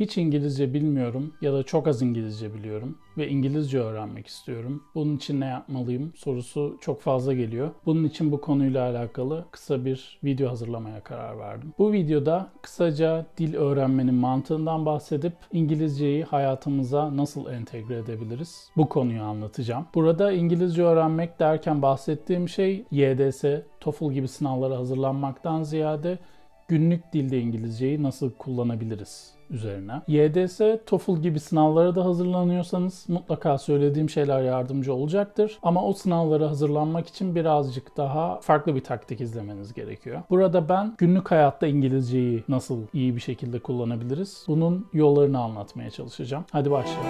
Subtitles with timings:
[0.00, 4.82] Hiç İngilizce bilmiyorum ya da çok az İngilizce biliyorum ve İngilizce öğrenmek istiyorum.
[4.94, 7.70] Bunun için ne yapmalıyım sorusu çok fazla geliyor.
[7.86, 11.72] Bunun için bu konuyla alakalı kısa bir video hazırlamaya karar verdim.
[11.78, 18.70] Bu videoda kısaca dil öğrenmenin mantığından bahsedip İngilizceyi hayatımıza nasıl entegre edebiliriz?
[18.76, 19.86] Bu konuyu anlatacağım.
[19.94, 23.44] Burada İngilizce öğrenmek derken bahsettiğim şey YDS,
[23.80, 26.18] TOEFL gibi sınavlara hazırlanmaktan ziyade
[26.68, 30.02] günlük dilde İngilizceyi nasıl kullanabiliriz üzerine.
[30.08, 35.58] YDS, TOEFL gibi sınavlara da hazırlanıyorsanız mutlaka söylediğim şeyler yardımcı olacaktır.
[35.62, 40.22] Ama o sınavlara hazırlanmak için birazcık daha farklı bir taktik izlemeniz gerekiyor.
[40.30, 44.44] Burada ben günlük hayatta İngilizceyi nasıl iyi bir şekilde kullanabiliriz?
[44.48, 46.44] Bunun yollarını anlatmaya çalışacağım.
[46.52, 47.06] Hadi başlayalım.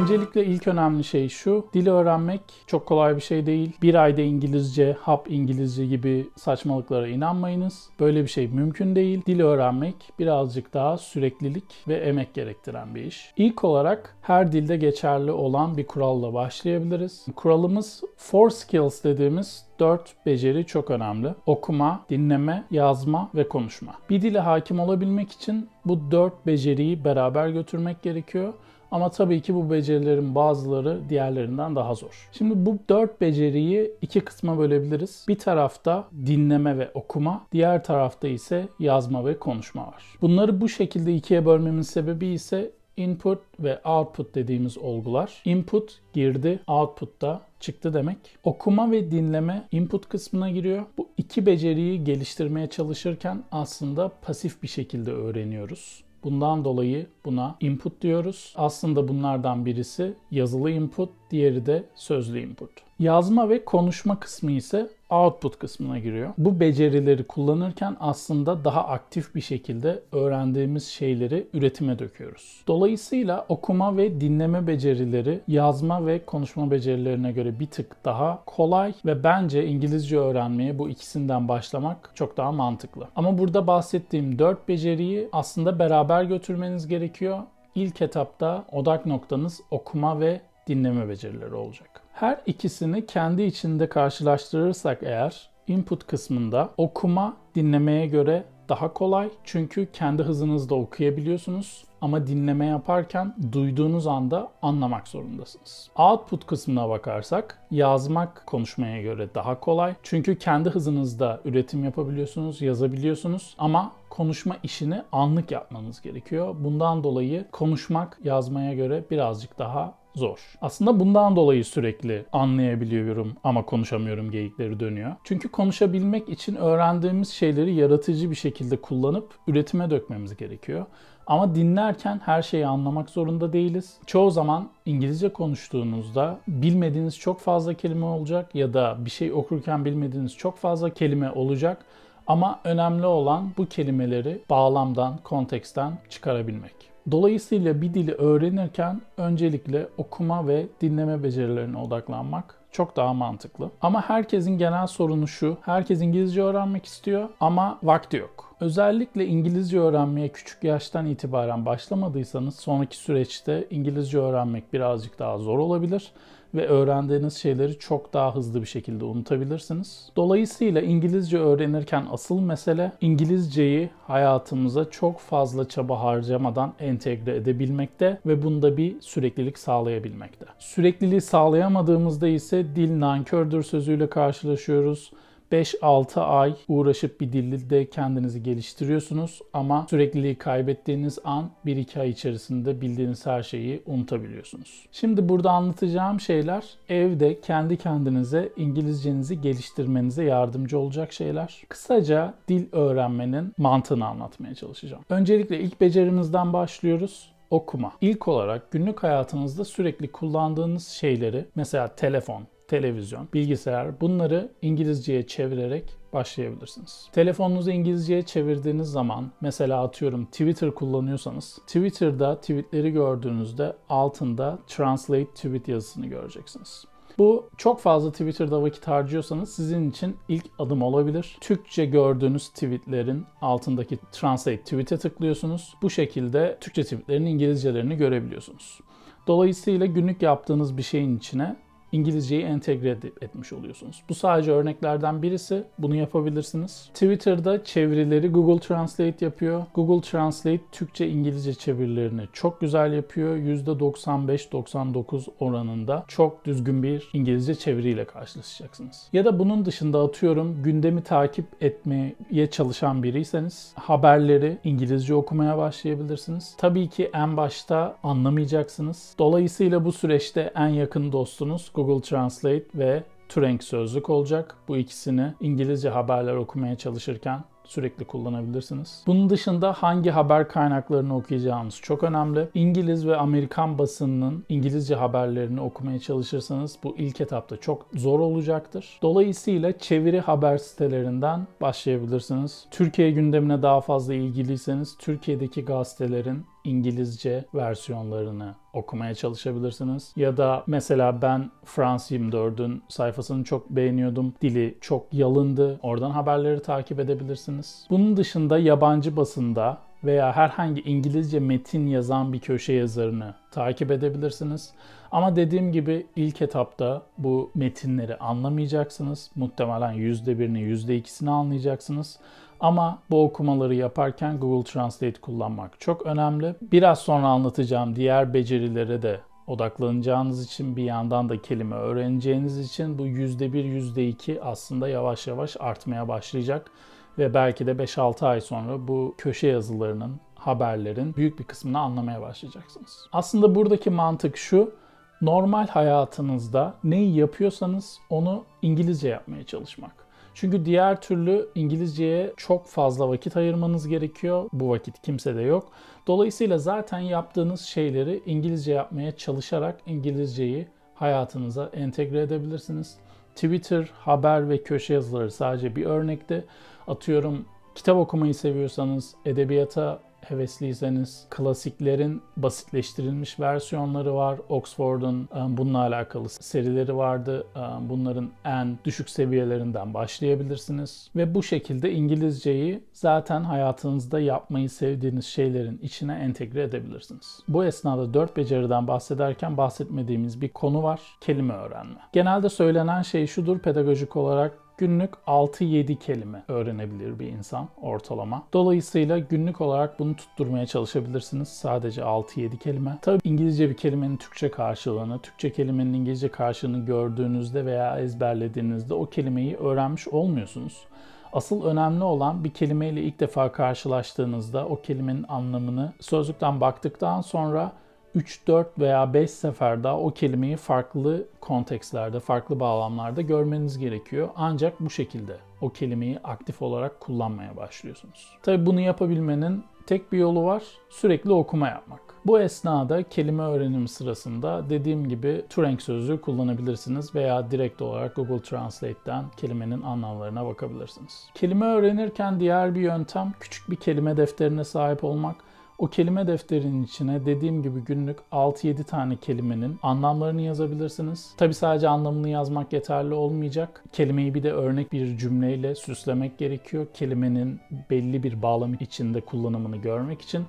[0.00, 1.66] Öncelikle ilk önemli şey şu.
[1.74, 3.76] Dil öğrenmek çok kolay bir şey değil.
[3.82, 7.88] Bir ayda İngilizce, hap İngilizce gibi saçmalıklara inanmayınız.
[8.00, 9.22] Böyle bir şey mümkün değil.
[9.26, 13.32] Dil öğrenmek birazcık daha süreklilik ve emek gerektiren bir iş.
[13.36, 17.26] İlk olarak her dilde geçerli olan bir kuralla başlayabiliriz.
[17.36, 21.34] Kuralımız four skills dediğimiz 4 beceri çok önemli.
[21.46, 23.92] Okuma, dinleme, yazma ve konuşma.
[24.10, 28.54] Bir dile hakim olabilmek için bu 4 beceriyi beraber götürmek gerekiyor.
[28.92, 32.28] Ama tabii ki bu becerilerin bazıları diğerlerinden daha zor.
[32.32, 35.24] Şimdi bu dört beceriyi iki kısma bölebiliriz.
[35.28, 40.02] Bir tarafta dinleme ve okuma, diğer tarafta ise yazma ve konuşma var.
[40.20, 45.42] Bunları bu şekilde ikiye bölmemin sebebi ise input ve output dediğimiz olgular.
[45.44, 48.16] Input girdi, output da çıktı demek.
[48.44, 50.82] Okuma ve dinleme input kısmına giriyor.
[50.98, 56.04] Bu iki beceriyi geliştirmeye çalışırken aslında pasif bir şekilde öğreniyoruz.
[56.24, 58.52] Bundan dolayı buna input diyoruz.
[58.56, 62.70] Aslında bunlardan birisi yazılı input, diğeri de sözlü input.
[62.98, 66.30] Yazma ve konuşma kısmı ise output kısmına giriyor.
[66.38, 72.64] Bu becerileri kullanırken aslında daha aktif bir şekilde öğrendiğimiz şeyleri üretime döküyoruz.
[72.68, 79.24] Dolayısıyla okuma ve dinleme becerileri yazma ve konuşma becerilerine göre bir tık daha kolay ve
[79.24, 83.08] bence İngilizce öğrenmeye bu ikisinden başlamak çok daha mantıklı.
[83.16, 87.38] Ama burada bahsettiğim dört beceriyi aslında beraber götürmeniz gerekiyor.
[87.74, 92.01] İlk etapta odak noktanız okuma ve dinleme becerileri olacak.
[92.22, 99.30] Her ikisini kendi içinde karşılaştırırsak eğer input kısmında okuma dinlemeye göre daha kolay.
[99.44, 105.90] Çünkü kendi hızınızda okuyabiliyorsunuz ama dinleme yaparken duyduğunuz anda anlamak zorundasınız.
[105.96, 109.94] Output kısmına bakarsak yazmak konuşmaya göre daha kolay.
[110.02, 116.54] Çünkü kendi hızınızda üretim yapabiliyorsunuz, yazabiliyorsunuz ama konuşma işini anlık yapmanız gerekiyor.
[116.58, 120.38] Bundan dolayı konuşmak yazmaya göre birazcık daha zor.
[120.60, 125.12] Aslında bundan dolayı sürekli anlayabiliyorum ama konuşamıyorum geyikleri dönüyor.
[125.24, 130.86] Çünkü konuşabilmek için öğrendiğimiz şeyleri yaratıcı bir şekilde kullanıp üretime dökmemiz gerekiyor.
[131.26, 133.96] Ama dinlerken her şeyi anlamak zorunda değiliz.
[134.06, 140.36] Çoğu zaman İngilizce konuştuğunuzda bilmediğiniz çok fazla kelime olacak ya da bir şey okurken bilmediğiniz
[140.36, 141.84] çok fazla kelime olacak.
[142.26, 146.91] Ama önemli olan bu kelimeleri bağlamdan, konteksten çıkarabilmek.
[147.10, 153.70] Dolayısıyla bir dili öğrenirken öncelikle okuma ve dinleme becerilerine odaklanmak çok daha mantıklı.
[153.80, 155.56] Ama herkesin genel sorunu şu.
[155.62, 158.54] Herkes İngilizce öğrenmek istiyor ama vakti yok.
[158.60, 166.12] Özellikle İngilizce öğrenmeye küçük yaştan itibaren başlamadıysanız sonraki süreçte İngilizce öğrenmek birazcık daha zor olabilir
[166.54, 170.08] ve öğrendiğiniz şeyleri çok daha hızlı bir şekilde unutabilirsiniz.
[170.16, 178.76] Dolayısıyla İngilizce öğrenirken asıl mesele İngilizceyi hayatımıza çok fazla çaba harcamadan entegre edebilmekte ve bunda
[178.76, 180.46] bir süreklilik sağlayabilmekte.
[180.58, 185.12] Sürekliliği sağlayamadığımızda ise dil nankördür sözüyle karşılaşıyoruz
[185.52, 193.26] 5-6 ay uğraşıp bir dilde kendinizi geliştiriyorsunuz ama sürekliliği kaybettiğiniz an 1-2 ay içerisinde bildiğiniz
[193.26, 194.86] her şeyi unutabiliyorsunuz.
[194.92, 201.62] Şimdi burada anlatacağım şeyler evde kendi kendinize İngilizcenizi geliştirmenize yardımcı olacak şeyler.
[201.68, 205.02] Kısaca dil öğrenmenin mantığını anlatmaya çalışacağım.
[205.10, 207.92] Öncelikle ilk becerimizden başlıyoruz okuma.
[208.00, 212.42] İlk olarak günlük hayatınızda sürekli kullandığınız şeyleri mesela telefon,
[212.72, 217.08] televizyon, bilgisayar bunları İngilizceye çevirerek başlayabilirsiniz.
[217.12, 226.06] Telefonunuzu İngilizceye çevirdiğiniz zaman mesela atıyorum Twitter kullanıyorsanız Twitter'da tweetleri gördüğünüzde altında Translate Tweet yazısını
[226.06, 226.84] göreceksiniz.
[227.18, 231.36] Bu çok fazla Twitter'da vakit harcıyorsanız sizin için ilk adım olabilir.
[231.40, 235.74] Türkçe gördüğünüz tweetlerin altındaki Translate Tweet'e tıklıyorsunuz.
[235.82, 238.80] Bu şekilde Türkçe tweetlerin İngilizcelerini görebiliyorsunuz.
[239.26, 241.56] Dolayısıyla günlük yaptığınız bir şeyin içine
[241.92, 244.02] İngilizceyi entegre etmiş oluyorsunuz.
[244.08, 245.64] Bu sadece örneklerden birisi.
[245.78, 246.90] Bunu yapabilirsiniz.
[246.94, 249.64] Twitter'da çevirileri Google Translate yapıyor.
[249.74, 253.36] Google Translate Türkçe İngilizce çevirilerini çok güzel yapıyor.
[253.36, 259.08] %95-99 oranında çok düzgün bir İngilizce çeviriyle karşılaşacaksınız.
[259.12, 262.14] Ya da bunun dışında atıyorum gündemi takip etmeye
[262.50, 266.54] çalışan biriyseniz haberleri İngilizce okumaya başlayabilirsiniz.
[266.58, 269.14] Tabii ki en başta anlamayacaksınız.
[269.18, 274.56] Dolayısıyla bu süreçte en yakın dostunuz Google Translate ve Turing sözlük olacak.
[274.68, 279.02] Bu ikisini İngilizce haberler okumaya çalışırken sürekli kullanabilirsiniz.
[279.06, 282.48] Bunun dışında hangi haber kaynaklarını okuyacağınız çok önemli.
[282.54, 288.98] İngiliz ve Amerikan basınının İngilizce haberlerini okumaya çalışırsanız bu ilk etapta çok zor olacaktır.
[289.02, 292.66] Dolayısıyla çeviri haber sitelerinden başlayabilirsiniz.
[292.70, 300.12] Türkiye gündemine daha fazla ilgiliyseniz Türkiye'deki gazetelerin İngilizce versiyonlarını okumaya çalışabilirsiniz.
[300.16, 304.34] Ya da mesela ben France 24'ün sayfasını çok beğeniyordum.
[304.42, 305.78] Dili çok yalındı.
[305.82, 307.86] Oradan haberleri takip edebilirsiniz.
[307.90, 314.70] Bunun dışında yabancı basında veya herhangi İngilizce metin yazan bir köşe yazarını takip edebilirsiniz.
[315.12, 319.30] Ama dediğim gibi ilk etapta bu metinleri anlamayacaksınız.
[319.34, 322.18] Muhtemelen %1'ini %2'sini anlayacaksınız.
[322.62, 326.54] Ama bu okumaları yaparken Google Translate kullanmak çok önemli.
[326.62, 333.06] Biraz sonra anlatacağım diğer becerilere de odaklanacağınız için bir yandan da kelime öğreneceğiniz için bu
[333.06, 333.64] %1,
[333.96, 336.70] %2 aslında yavaş yavaş artmaya başlayacak.
[337.18, 343.06] Ve belki de 5-6 ay sonra bu köşe yazılarının, haberlerin büyük bir kısmını anlamaya başlayacaksınız.
[343.12, 344.74] Aslında buradaki mantık şu,
[345.22, 350.01] normal hayatınızda neyi yapıyorsanız onu İngilizce yapmaya çalışmak.
[350.34, 354.48] Çünkü diğer türlü İngilizceye çok fazla vakit ayırmanız gerekiyor.
[354.52, 355.72] Bu vakit kimse de yok.
[356.06, 362.96] Dolayısıyla zaten yaptığınız şeyleri İngilizce yapmaya çalışarak İngilizceyi hayatınıza entegre edebilirsiniz.
[363.34, 366.44] Twitter, haber ve köşe yazıları sadece bir örnekte.
[366.86, 367.44] Atıyorum
[367.74, 374.38] kitap okumayı seviyorsanız edebiyata hevesliyseniz klasiklerin basitleştirilmiş versiyonları var.
[374.48, 377.46] Oxford'un e, bununla alakalı serileri vardı.
[377.56, 381.10] E, bunların en düşük seviyelerinden başlayabilirsiniz.
[381.16, 387.40] Ve bu şekilde İngilizceyi zaten hayatınızda yapmayı sevdiğiniz şeylerin içine entegre edebilirsiniz.
[387.48, 391.00] Bu esnada dört beceriden bahsederken bahsetmediğimiz bir konu var.
[391.20, 392.00] Kelime öğrenme.
[392.12, 398.42] Genelde söylenen şey şudur pedagojik olarak günlük 6-7 kelime öğrenebilir bir insan ortalama.
[398.52, 401.48] Dolayısıyla günlük olarak bunu tutturmaya çalışabilirsiniz.
[401.48, 402.98] Sadece 6-7 kelime.
[403.02, 409.56] Tabii İngilizce bir kelimenin Türkçe karşılığını, Türkçe kelimenin İngilizce karşılığını gördüğünüzde veya ezberlediğinizde o kelimeyi
[409.56, 410.84] öğrenmiş olmuyorsunuz.
[411.32, 417.72] Asıl önemli olan bir kelimeyle ilk defa karşılaştığınızda o kelimenin anlamını sözlükten baktıktan sonra
[418.14, 424.28] 3, 4 veya 5 sefer daha o kelimeyi farklı kontekstlerde, farklı bağlamlarda görmeniz gerekiyor.
[424.36, 428.38] Ancak bu şekilde o kelimeyi aktif olarak kullanmaya başlıyorsunuz.
[428.42, 430.62] Tabi bunu yapabilmenin tek bir yolu var.
[430.90, 432.00] Sürekli okuma yapmak.
[432.26, 439.24] Bu esnada kelime öğrenim sırasında dediğim gibi Turing sözlüğü kullanabilirsiniz veya direkt olarak Google Translate'ten
[439.36, 441.28] kelimenin anlamlarına bakabilirsiniz.
[441.34, 445.36] Kelime öğrenirken diğer bir yöntem küçük bir kelime defterine sahip olmak.
[445.82, 451.34] O kelime defterinin içine dediğim gibi günlük 6-7 tane kelimenin anlamlarını yazabilirsiniz.
[451.36, 453.84] Tabi sadece anlamını yazmak yeterli olmayacak.
[453.92, 456.86] Kelimeyi bir de örnek bir cümleyle süslemek gerekiyor.
[456.94, 460.44] Kelimenin belli bir bağlam içinde kullanımını görmek için.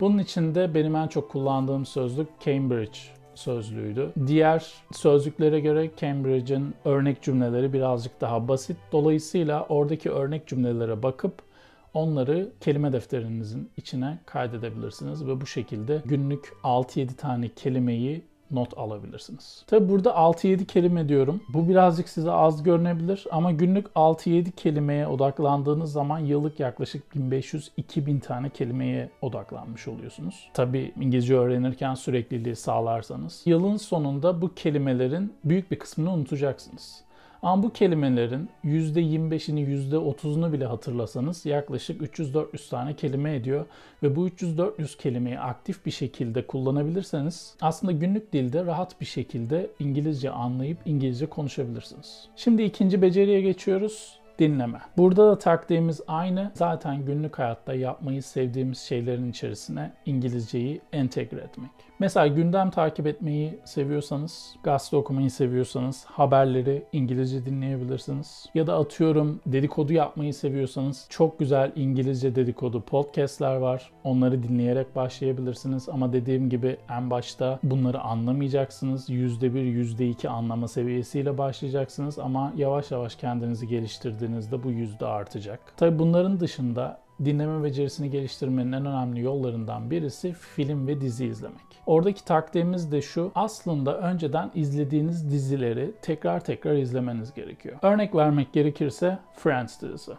[0.00, 2.98] Bunun için de benim en çok kullandığım sözlük Cambridge
[3.34, 4.12] sözlüğüydü.
[4.26, 8.76] Diğer sözlüklere göre Cambridge'in örnek cümleleri birazcık daha basit.
[8.92, 11.49] Dolayısıyla oradaki örnek cümlelere bakıp
[11.94, 19.64] Onları kelime defterinizin içine kaydedebilirsiniz ve bu şekilde günlük 6-7 tane kelimeyi not alabilirsiniz.
[19.66, 21.42] Tabi burada 6-7 kelime diyorum.
[21.48, 28.50] Bu birazcık size az görünebilir ama günlük 6-7 kelimeye odaklandığınız zaman yıllık yaklaşık 1500-2000 tane
[28.50, 30.50] kelimeye odaklanmış oluyorsunuz.
[30.54, 37.04] Tabi İngilizce öğrenirken sürekliliği sağlarsanız yılın sonunda bu kelimelerin büyük bir kısmını unutacaksınız.
[37.42, 43.66] Ama bu kelimelerin %25'ini %30'unu bile hatırlasanız yaklaşık 300-400 tane kelime ediyor.
[44.02, 50.30] Ve bu 300-400 kelimeyi aktif bir şekilde kullanabilirseniz aslında günlük dilde rahat bir şekilde İngilizce
[50.30, 52.28] anlayıp İngilizce konuşabilirsiniz.
[52.36, 54.20] Şimdi ikinci beceriye geçiyoruz.
[54.38, 54.78] dinleme.
[54.96, 56.50] Burada da taktiğimiz aynı.
[56.54, 61.89] Zaten günlük hayatta yapmayı sevdiğimiz şeylerin içerisine İngilizceyi entegre etmek.
[62.00, 68.46] Mesela gündem takip etmeyi seviyorsanız, gazete okumayı seviyorsanız haberleri İngilizce dinleyebilirsiniz.
[68.54, 73.90] Ya da atıyorum dedikodu yapmayı seviyorsanız çok güzel İngilizce dedikodu podcastler var.
[74.04, 75.88] Onları dinleyerek başlayabilirsiniz.
[75.88, 79.10] Ama dediğim gibi en başta bunları anlamayacaksınız.
[79.10, 82.18] %1, %2 anlama seviyesiyle başlayacaksınız.
[82.18, 85.60] Ama yavaş yavaş kendinizi geliştirdiğinizde bu yüzde artacak.
[85.76, 91.60] Tabi bunların dışında dinleme becerisini geliştirmenin en önemli yollarından birisi film ve dizi izlemek.
[91.86, 93.32] Oradaki taktiğimiz de şu.
[93.34, 97.78] Aslında önceden izlediğiniz dizileri tekrar tekrar izlemeniz gerekiyor.
[97.82, 100.12] Örnek vermek gerekirse Friends dizisi.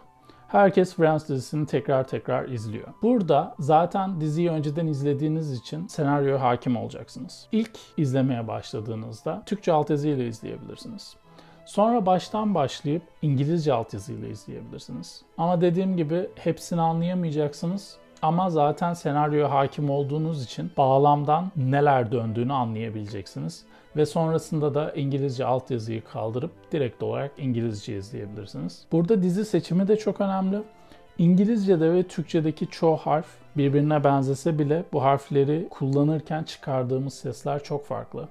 [0.48, 2.88] Herkes Friends dizisini tekrar tekrar izliyor.
[3.02, 7.48] Burada zaten diziyi önceden izlediğiniz için senaryoya hakim olacaksınız.
[7.52, 11.16] İlk izlemeye başladığınızda Türkçe altyazıyla izleyebilirsiniz.
[11.64, 15.22] Sonra baştan başlayıp İngilizce altyazıyla izleyebilirsiniz.
[15.38, 17.96] Ama dediğim gibi hepsini anlayamayacaksınız.
[18.22, 23.64] Ama zaten senaryoya hakim olduğunuz için bağlamdan neler döndüğünü anlayabileceksiniz.
[23.96, 28.86] Ve sonrasında da İngilizce altyazıyı kaldırıp direkt olarak İngilizce izleyebilirsiniz.
[28.92, 30.62] Burada dizi seçimi de çok önemli.
[31.18, 33.26] İngilizce'de ve Türkçe'deki çoğu harf
[33.56, 38.28] birbirine benzese bile bu harfleri kullanırken çıkardığımız sesler çok farklı.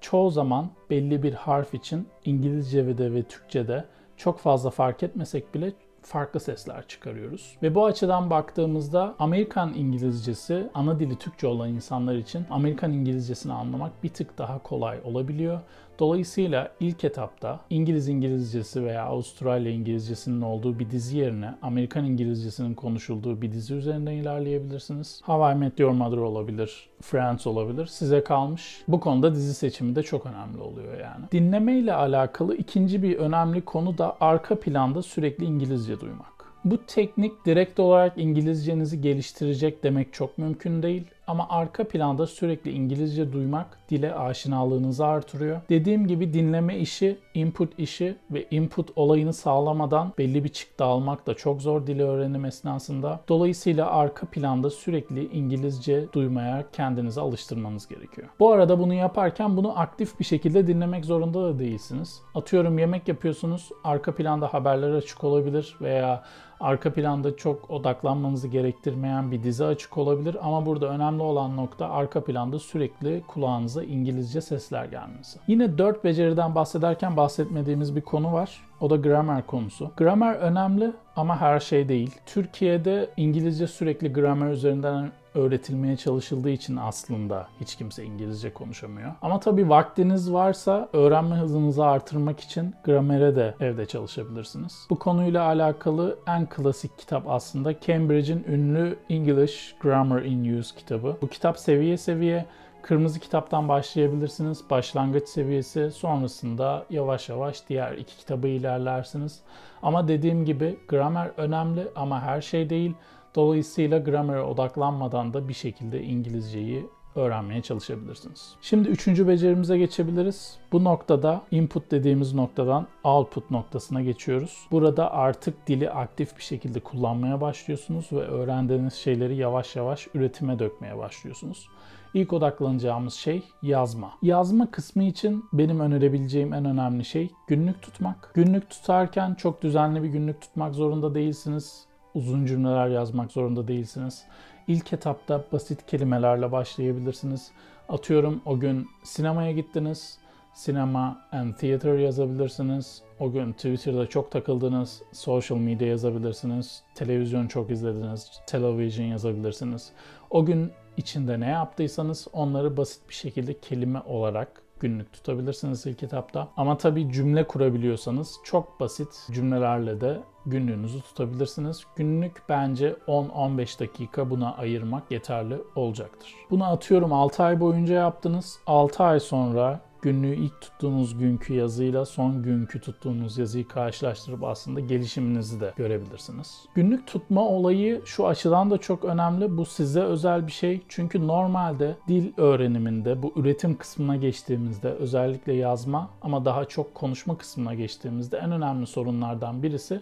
[0.00, 3.84] Çoğu zaman belli bir harf için İngilizce'de ve Türkçe'de
[4.16, 7.56] çok fazla fark etmesek bile farklı sesler çıkarıyoruz.
[7.62, 14.02] Ve bu açıdan baktığımızda Amerikan İngilizcesi ana dili Türkçe olan insanlar için Amerikan İngilizcesini anlamak
[14.02, 15.60] bir tık daha kolay olabiliyor.
[15.98, 23.42] Dolayısıyla ilk etapta İngiliz İngilizcesi veya Avustralya İngilizcesinin olduğu bir dizi yerine Amerikan İngilizcesinin konuşulduğu
[23.42, 25.20] bir dizi üzerinden ilerleyebilirsiniz.
[25.24, 27.86] How I Met Your Mother olabilir, Friends olabilir.
[27.86, 28.82] Size kalmış.
[28.88, 31.24] Bu konuda dizi seçimi de çok önemli oluyor yani.
[31.32, 36.38] Dinleme ile alakalı ikinci bir önemli konu da arka planda sürekli İngilizce duymak.
[36.64, 43.32] Bu teknik direkt olarak İngilizcenizi geliştirecek demek çok mümkün değil ama arka planda sürekli İngilizce
[43.32, 45.60] duymak dile aşinalığınızı artırıyor.
[45.68, 51.34] Dediğim gibi dinleme işi, input işi ve input olayını sağlamadan belli bir çıktı almak da
[51.34, 53.20] çok zor dili öğrenim esnasında.
[53.28, 58.28] Dolayısıyla arka planda sürekli İngilizce duymaya kendinizi alıştırmanız gerekiyor.
[58.40, 62.22] Bu arada bunu yaparken bunu aktif bir şekilde dinlemek zorunda da değilsiniz.
[62.34, 66.22] Atıyorum yemek yapıyorsunuz, arka planda haberler açık olabilir veya
[66.60, 72.24] arka planda çok odaklanmanızı gerektirmeyen bir dizi açık olabilir ama burada önemli olan nokta arka
[72.24, 75.38] planda sürekli kulağınıza İngilizce sesler gelmesi.
[75.46, 78.67] Yine dört beceriden bahsederken bahsetmediğimiz bir konu var.
[78.80, 79.90] O da gramer konusu.
[79.96, 82.14] Gramer önemli ama her şey değil.
[82.26, 89.12] Türkiye'de İngilizce sürekli gramer üzerinden öğretilmeye çalışıldığı için aslında hiç kimse İngilizce konuşamıyor.
[89.22, 94.86] Ama tabii vaktiniz varsa öğrenme hızınızı artırmak için gramere de evde çalışabilirsiniz.
[94.90, 101.16] Bu konuyla alakalı en klasik kitap aslında Cambridge'in ünlü English Grammar in Use kitabı.
[101.22, 102.46] Bu kitap seviye seviye
[102.82, 104.70] Kırmızı kitaptan başlayabilirsiniz.
[104.70, 109.40] Başlangıç seviyesi sonrasında yavaş yavaş diğer iki kitabı ilerlersiniz.
[109.82, 112.94] Ama dediğim gibi gramer önemli ama her şey değil.
[113.34, 118.54] Dolayısıyla gramere odaklanmadan da bir şekilde İngilizceyi öğrenmeye çalışabilirsiniz.
[118.62, 120.58] Şimdi üçüncü becerimize geçebiliriz.
[120.72, 124.66] Bu noktada input dediğimiz noktadan output noktasına geçiyoruz.
[124.70, 130.98] Burada artık dili aktif bir şekilde kullanmaya başlıyorsunuz ve öğrendiğiniz şeyleri yavaş yavaş üretime dökmeye
[130.98, 131.68] başlıyorsunuz.
[132.14, 134.12] İlk odaklanacağımız şey yazma.
[134.22, 138.30] Yazma kısmı için benim önerebileceğim en önemli şey günlük tutmak.
[138.34, 141.86] Günlük tutarken çok düzenli bir günlük tutmak zorunda değilsiniz.
[142.14, 144.24] Uzun cümleler yazmak zorunda değilsiniz.
[144.68, 147.50] İlk etapta basit kelimelerle başlayabilirsiniz.
[147.88, 150.18] Atıyorum o gün sinemaya gittiniz.
[150.54, 153.02] Sinema and theater yazabilirsiniz.
[153.20, 155.02] O gün Twitter'da çok takıldınız.
[155.12, 156.82] Social media yazabilirsiniz.
[156.94, 158.30] Televizyon çok izlediniz.
[158.46, 159.92] Television yazabilirsiniz.
[160.30, 166.48] O gün içinde ne yaptıysanız onları basit bir şekilde kelime olarak günlük tutabilirsiniz ilk etapta.
[166.56, 171.82] Ama tabii cümle kurabiliyorsanız çok basit cümlelerle de günlüğünüzü tutabilirsiniz.
[171.96, 176.34] Günlük bence 10-15 dakika buna ayırmak yeterli olacaktır.
[176.50, 178.58] Bunu atıyorum 6 ay boyunca yaptınız.
[178.66, 185.60] 6 ay sonra günlüğü ilk tuttuğunuz günkü yazıyla son günkü tuttuğunuz yazıyı karşılaştırıp aslında gelişiminizi
[185.60, 186.64] de görebilirsiniz.
[186.74, 189.56] Günlük tutma olayı şu açıdan da çok önemli.
[189.56, 190.82] Bu size özel bir şey.
[190.88, 197.74] Çünkü normalde dil öğreniminde bu üretim kısmına geçtiğimizde özellikle yazma ama daha çok konuşma kısmına
[197.74, 200.00] geçtiğimizde en önemli sorunlardan birisi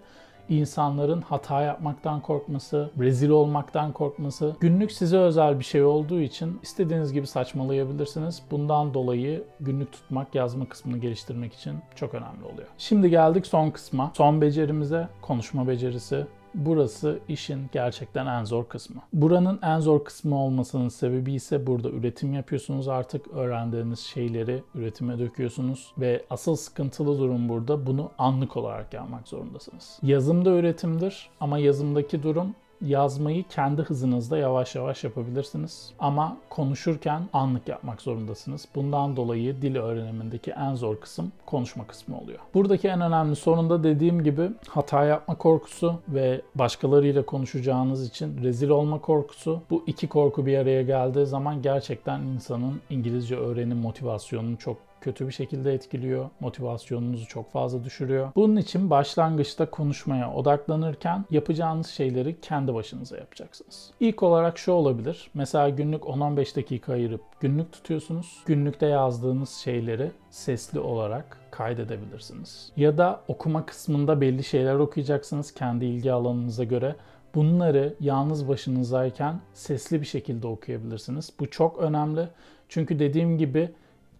[0.49, 4.57] insanların hata yapmaktan korkması, rezil olmaktan korkması.
[4.61, 8.43] Günlük size özel bir şey olduğu için istediğiniz gibi saçmalayabilirsiniz.
[8.51, 12.69] Bundan dolayı günlük tutmak, yazma kısmını geliştirmek için çok önemli oluyor.
[12.79, 14.11] Şimdi geldik son kısma.
[14.17, 16.27] Son becerimize konuşma becerisi.
[16.57, 19.03] Burası işin gerçekten en zor kısmı.
[19.13, 25.93] Buranın en zor kısmı olmasının sebebi ise burada üretim yapıyorsunuz artık öğrendiğiniz şeyleri üretime döküyorsunuz
[25.99, 29.99] ve asıl sıkıntılı durum burada bunu anlık olarak yapmak zorundasınız.
[30.03, 35.93] Yazım da üretimdir ama yazımdaki durum yazmayı kendi hızınızda yavaş yavaş yapabilirsiniz.
[35.99, 38.69] Ama konuşurken anlık yapmak zorundasınız.
[38.75, 42.39] Bundan dolayı dil öğrenimindeki en zor kısım konuşma kısmı oluyor.
[42.55, 48.69] Buradaki en önemli sorun da dediğim gibi hata yapma korkusu ve başkalarıyla konuşacağınız için rezil
[48.69, 49.61] olma korkusu.
[49.71, 55.33] Bu iki korku bir araya geldiği zaman gerçekten insanın İngilizce öğrenim motivasyonunu çok kötü bir
[55.33, 56.31] şekilde etkiliyor.
[56.41, 58.33] Motivasyonunuzu çok fazla düşürüyor.
[58.37, 63.91] Bunun için başlangıçta konuşmaya odaklanırken yapacağınız şeyleri kendi başınıza yapacaksınız.
[64.01, 65.31] İlk olarak şu olabilir.
[65.35, 68.43] Mesela günlük 10-15 dakika ayırıp günlük tutuyorsunuz.
[68.47, 72.73] Günlükte yazdığınız şeyleri sesli olarak kaydedebilirsiniz.
[72.77, 76.97] Ya da okuma kısmında belli şeyler okuyacaksınız kendi ilgi alanınıza göre.
[77.35, 81.33] Bunları yalnız başınızdayken sesli bir şekilde okuyabilirsiniz.
[81.41, 82.29] Bu çok önemli.
[82.69, 83.71] Çünkü dediğim gibi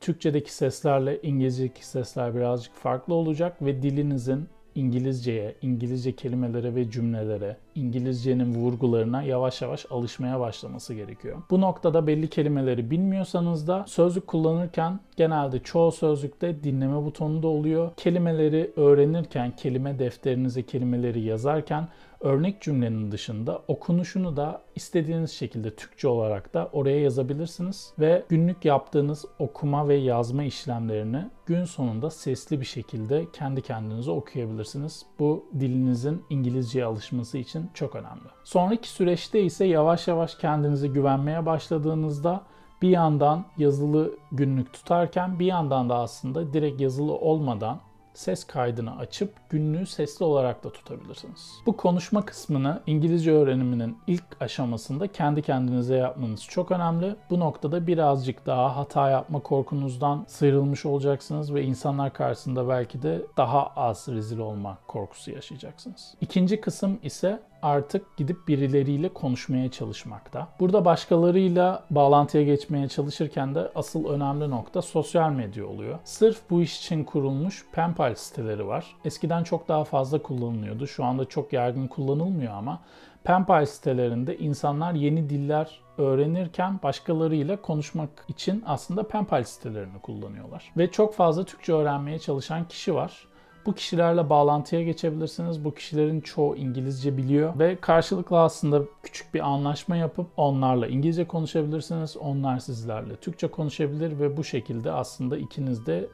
[0.01, 8.55] Türkçedeki seslerle İngilizce'deki sesler birazcık farklı olacak ve dilinizin İngilizceye, İngilizce kelimelere ve cümlelere, İngilizcenin
[8.55, 11.43] vurgularına yavaş yavaş alışmaya başlaması gerekiyor.
[11.51, 17.91] Bu noktada belli kelimeleri bilmiyorsanız da sözlük kullanırken genelde çoğu sözlükte dinleme butonu da oluyor.
[17.97, 21.89] Kelimeleri öğrenirken, kelime defterinize kelimeleri yazarken
[22.21, 29.25] örnek cümlenin dışında okunuşunu da istediğiniz şekilde Türkçe olarak da oraya yazabilirsiniz ve günlük yaptığınız
[29.39, 35.07] okuma ve yazma işlemlerini gün sonunda sesli bir şekilde kendi kendinize okuyabilirsiniz.
[35.19, 38.29] Bu dilinizin İngilizceye alışması için çok önemli.
[38.45, 42.41] Sonraki süreçte ise yavaş yavaş kendinize güvenmeye başladığınızda
[42.83, 47.81] bir yandan yazılı günlük tutarken bir yandan da aslında direkt yazılı olmadan
[48.17, 51.53] ses kaydını açıp günlüğü sesli olarak da tutabilirsiniz.
[51.67, 57.17] Bu konuşma kısmını İngilizce öğreniminin ilk aşamasında kendi kendinize yapmanız çok önemli.
[57.31, 63.67] Bu noktada birazcık daha hata yapma korkunuzdan sıyrılmış olacaksınız ve insanlar karşısında belki de daha
[63.67, 66.15] az rezil olma korkusu yaşayacaksınız.
[66.21, 70.49] İkinci kısım ise artık gidip birileriyle konuşmaya çalışmakta.
[70.61, 75.99] Burada başkalarıyla bağlantıya geçmeye çalışırken de asıl önemli nokta sosyal medya oluyor.
[76.05, 78.87] Sırf bu iş için kurulmuş penpal siteleri var.
[79.05, 80.87] Eskiden çok daha fazla kullanılıyordu.
[80.87, 82.81] Şu anda çok yaygın kullanılmıyor ama
[83.25, 90.73] penpal sitelerinde insanlar yeni diller öğrenirken başkalarıyla konuşmak için aslında penpal sitelerini kullanıyorlar.
[90.77, 93.27] Ve çok fazla Türkçe öğrenmeye çalışan kişi var.
[93.67, 95.65] Bu kişilerle bağlantıya geçebilirsiniz.
[95.65, 102.17] Bu kişilerin çoğu İngilizce biliyor ve karşılıklı aslında küçük bir anlaşma yapıp onlarla İngilizce konuşabilirsiniz.
[102.17, 106.09] Onlar sizlerle Türkçe konuşabilir ve bu şekilde aslında ikiniz de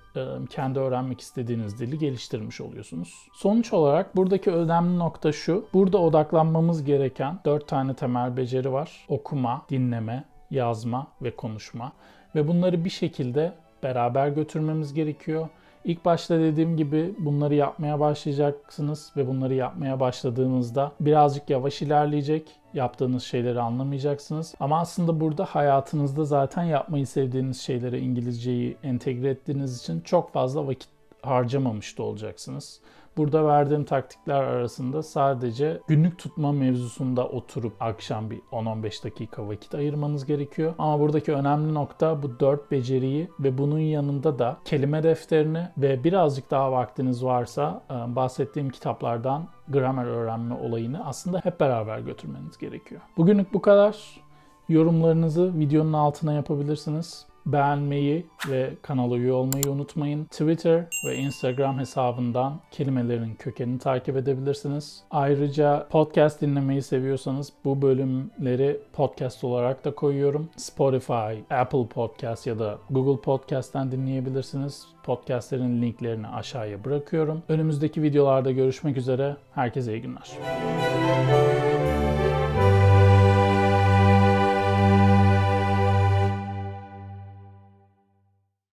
[0.51, 3.15] kendi öğrenmek istediğiniz dili geliştirmiş oluyorsunuz.
[3.35, 5.65] Sonuç olarak buradaki önemli nokta şu.
[5.75, 9.05] Burada odaklanmamız gereken 4 tane temel beceri var.
[9.09, 11.93] Okuma, dinleme, yazma ve konuşma.
[12.35, 15.49] Ve bunları bir şekilde beraber götürmemiz gerekiyor.
[15.85, 22.51] İlk başta dediğim gibi bunları yapmaya başlayacaksınız ve bunları yapmaya başladığınızda birazcık yavaş ilerleyecek.
[22.75, 24.55] Yaptığınız şeyleri anlamayacaksınız.
[24.61, 30.89] Ama aslında burada hayatınızda zaten yapmayı sevdiğiniz şeylere İngilizceyi entegre ettiğiniz için çok fazla vakit
[31.23, 32.81] harcamamış da olacaksınız.
[33.17, 40.27] Burada verdiğim taktikler arasında sadece günlük tutma mevzusunda oturup akşam bir 10-15 dakika vakit ayırmanız
[40.27, 40.75] gerekiyor.
[40.79, 46.51] Ama buradaki önemli nokta bu 4 beceriyi ve bunun yanında da kelime defterini ve birazcık
[46.51, 53.01] daha vaktiniz varsa e, bahsettiğim kitaplardan gramer öğrenme olayını aslında hep beraber götürmeniz gerekiyor.
[53.17, 54.23] Bugünlük bu kadar.
[54.69, 60.25] Yorumlarınızı videonun altına yapabilirsiniz beğenmeyi ve kanala üye olmayı unutmayın.
[60.25, 65.03] Twitter ve Instagram hesabından kelimelerin kökenini takip edebilirsiniz.
[65.11, 70.49] Ayrıca podcast dinlemeyi seviyorsanız bu bölümleri podcast olarak da koyuyorum.
[70.57, 74.87] Spotify, Apple Podcast ya da Google Podcast'ten dinleyebilirsiniz.
[75.05, 77.43] Podcastlerin linklerini aşağıya bırakıyorum.
[77.49, 79.37] Önümüzdeki videolarda görüşmek üzere.
[79.55, 80.33] Herkese iyi günler.